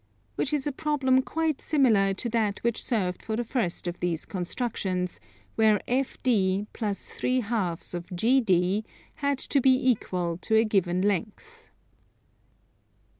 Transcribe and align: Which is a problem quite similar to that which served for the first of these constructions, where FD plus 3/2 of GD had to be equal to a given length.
Which 0.33 0.51
is 0.51 0.65
a 0.65 0.71
problem 0.71 1.21
quite 1.21 1.61
similar 1.61 2.11
to 2.15 2.29
that 2.29 2.57
which 2.63 2.83
served 2.83 3.21
for 3.21 3.35
the 3.35 3.43
first 3.43 3.85
of 3.85 3.99
these 3.99 4.25
constructions, 4.25 5.19
where 5.53 5.79
FD 5.87 6.65
plus 6.73 7.13
3/2 7.13 7.93
of 7.93 8.07
GD 8.07 8.83
had 9.17 9.37
to 9.37 9.61
be 9.61 9.89
equal 9.91 10.37
to 10.39 10.55
a 10.55 10.65
given 10.65 11.03
length. 11.03 11.69